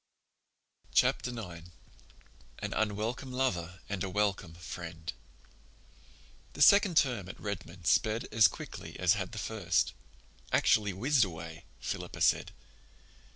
[0.95, 1.69] Chapter IX
[2.57, 5.13] An Unwelcome Lover and a Welcome Friend
[6.53, 12.21] The second term at Redmond sped as quickly as had the first—"actually whizzed away," Philippa
[12.21, 12.51] said.